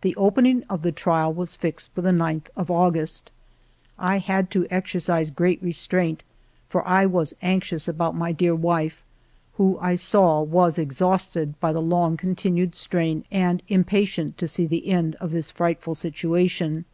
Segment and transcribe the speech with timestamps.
[0.00, 3.30] The opening of the trial was fixed for the 9th of August.
[3.98, 6.22] I had to exercise great restraint,
[6.70, 9.04] for I 20 3o6 FIVE YEARS OF MY LIFE was anxious about my dear wife,
[9.58, 14.64] who, I saw, was exhausted by the long continued strain and im patient to see
[14.64, 16.86] the end of this frightful situation.